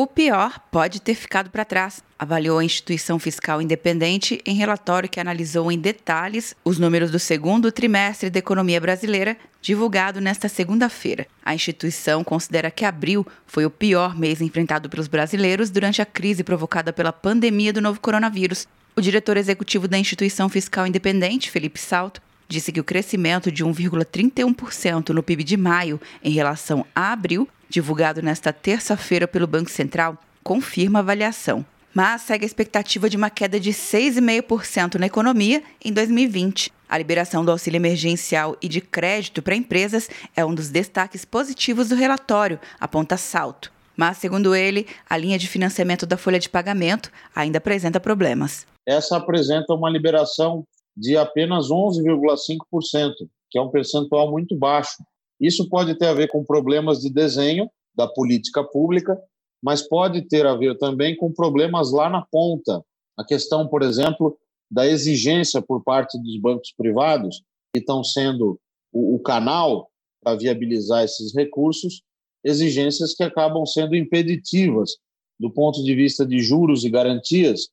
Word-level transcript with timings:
O 0.00 0.06
pior 0.06 0.60
pode 0.70 1.00
ter 1.00 1.16
ficado 1.16 1.50
para 1.50 1.64
trás, 1.64 2.04
avaliou 2.16 2.60
a 2.60 2.64
instituição 2.64 3.18
fiscal 3.18 3.60
independente 3.60 4.40
em 4.46 4.54
relatório 4.54 5.08
que 5.08 5.18
analisou 5.18 5.72
em 5.72 5.76
detalhes 5.76 6.54
os 6.64 6.78
números 6.78 7.10
do 7.10 7.18
segundo 7.18 7.72
trimestre 7.72 8.30
da 8.30 8.38
economia 8.38 8.80
brasileira, 8.80 9.36
divulgado 9.60 10.20
nesta 10.20 10.48
segunda-feira. 10.48 11.26
A 11.44 11.52
instituição 11.52 12.22
considera 12.22 12.70
que 12.70 12.84
abril 12.84 13.26
foi 13.44 13.66
o 13.66 13.70
pior 13.70 14.16
mês 14.16 14.40
enfrentado 14.40 14.88
pelos 14.88 15.08
brasileiros 15.08 15.68
durante 15.68 16.00
a 16.00 16.06
crise 16.06 16.44
provocada 16.44 16.92
pela 16.92 17.12
pandemia 17.12 17.72
do 17.72 17.82
novo 17.82 17.98
coronavírus. 17.98 18.68
O 18.94 19.00
diretor 19.00 19.36
executivo 19.36 19.88
da 19.88 19.98
instituição 19.98 20.48
fiscal 20.48 20.86
independente, 20.86 21.50
Felipe 21.50 21.80
Salto, 21.80 22.22
disse 22.46 22.70
que 22.70 22.78
o 22.78 22.84
crescimento 22.84 23.50
de 23.50 23.64
1,31% 23.64 25.08
no 25.08 25.24
PIB 25.24 25.42
de 25.42 25.56
maio 25.56 26.00
em 26.22 26.30
relação 26.30 26.86
a 26.94 27.10
abril 27.10 27.48
divulgado 27.68 28.22
nesta 28.22 28.52
terça-feira 28.52 29.28
pelo 29.28 29.46
Banco 29.46 29.70
Central, 29.70 30.16
confirma 30.42 30.98
a 30.98 31.02
avaliação. 31.02 31.64
Mas 31.94 32.22
segue 32.22 32.44
a 32.44 32.46
expectativa 32.46 33.08
de 33.08 33.16
uma 33.16 33.30
queda 33.30 33.58
de 33.58 33.70
6,5% 33.70 34.96
na 34.96 35.06
economia 35.06 35.62
em 35.84 35.92
2020. 35.92 36.72
A 36.88 36.96
liberação 36.96 37.44
do 37.44 37.50
auxílio 37.50 37.76
emergencial 37.76 38.56
e 38.62 38.68
de 38.68 38.80
crédito 38.80 39.42
para 39.42 39.54
empresas 39.54 40.08
é 40.34 40.44
um 40.44 40.54
dos 40.54 40.70
destaques 40.70 41.24
positivos 41.24 41.88
do 41.88 41.94
relatório, 41.94 42.58
aponta 42.80 43.16
Salto. 43.16 43.70
Mas, 43.96 44.18
segundo 44.18 44.54
ele, 44.54 44.86
a 45.10 45.16
linha 45.16 45.38
de 45.38 45.48
financiamento 45.48 46.06
da 46.06 46.16
folha 46.16 46.38
de 46.38 46.48
pagamento 46.48 47.10
ainda 47.34 47.58
apresenta 47.58 47.98
problemas. 47.98 48.66
Essa 48.86 49.16
apresenta 49.16 49.74
uma 49.74 49.90
liberação 49.90 50.64
de 50.96 51.16
apenas 51.16 51.66
11,5%, 51.68 53.12
que 53.50 53.58
é 53.58 53.62
um 53.62 53.70
percentual 53.70 54.30
muito 54.30 54.56
baixo. 54.56 55.02
Isso 55.40 55.68
pode 55.68 55.94
ter 55.96 56.06
a 56.06 56.14
ver 56.14 56.28
com 56.28 56.44
problemas 56.44 57.00
de 57.00 57.10
desenho 57.10 57.70
da 57.94 58.06
política 58.06 58.62
pública, 58.64 59.18
mas 59.62 59.86
pode 59.86 60.22
ter 60.22 60.46
a 60.46 60.54
ver 60.54 60.76
também 60.78 61.16
com 61.16 61.32
problemas 61.32 61.92
lá 61.92 62.08
na 62.08 62.22
ponta. 62.22 62.84
A 63.16 63.24
questão, 63.24 63.66
por 63.68 63.82
exemplo, 63.82 64.36
da 64.70 64.86
exigência 64.86 65.60
por 65.60 65.82
parte 65.82 66.20
dos 66.20 66.38
bancos 66.40 66.72
privados, 66.76 67.42
que 67.72 67.80
estão 67.80 68.04
sendo 68.04 68.60
o, 68.92 69.16
o 69.16 69.18
canal 69.20 69.88
para 70.22 70.36
viabilizar 70.36 71.04
esses 71.04 71.34
recursos, 71.34 72.02
exigências 72.44 73.14
que 73.14 73.22
acabam 73.22 73.64
sendo 73.66 73.96
impeditivas 73.96 74.92
do 75.38 75.50
ponto 75.50 75.82
de 75.82 75.94
vista 75.94 76.26
de 76.26 76.40
juros 76.40 76.84
e 76.84 76.90
garantias 76.90 77.68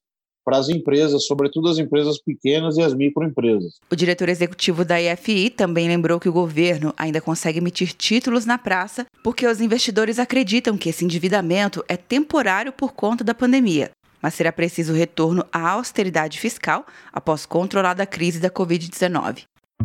para 0.45 0.57
as 0.57 0.69
empresas, 0.69 1.25
sobretudo 1.25 1.67
as 1.67 1.79
empresas 1.79 2.21
pequenas 2.21 2.77
e 2.77 2.81
as 2.83 2.93
microempresas. 2.93 3.79
O 3.89 3.95
diretor 3.95 4.29
executivo 4.29 4.85
da 4.85 5.01
IFI 5.01 5.49
também 5.49 5.87
lembrou 5.87 6.19
que 6.19 6.29
o 6.29 6.33
governo 6.33 6.93
ainda 6.95 7.19
consegue 7.19 7.57
emitir 7.57 7.93
títulos 7.93 8.45
na 8.45 8.59
praça 8.59 9.07
porque 9.23 9.47
os 9.47 9.59
investidores 9.59 10.19
acreditam 10.19 10.77
que 10.77 10.89
esse 10.89 11.03
endividamento 11.03 11.83
é 11.87 11.97
temporário 11.97 12.71
por 12.71 12.93
conta 12.93 13.23
da 13.23 13.33
pandemia. 13.33 13.89
Mas 14.21 14.35
será 14.35 14.51
preciso 14.51 14.93
retorno 14.93 15.45
à 15.51 15.71
austeridade 15.71 16.39
fiscal 16.39 16.85
após 17.11 17.45
controlada 17.45 18.03
a 18.03 18.07
crise 18.07 18.39
da 18.39 18.49
Covid-19. 18.49 19.43